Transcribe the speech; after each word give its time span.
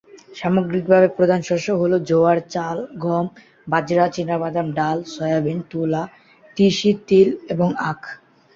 সামগ্রিকভাবে, 0.35 1.07
প্রধান 1.17 1.39
শস্য 1.41 1.67
হল 1.81 1.93
জোয়ার, 2.09 2.37
চাল, 2.49 2.77
গম, 2.97 3.25
বাজরা, 3.67 4.05
চিনাবাদাম, 4.07 4.67
ডাল, 4.71 4.97
সয়াবিন, 5.13 5.59
তুলা, 5.69 6.03
তিসি, 6.57 6.91
তিল 7.07 7.29
এবং 7.49 7.69
আখ। 7.89 8.01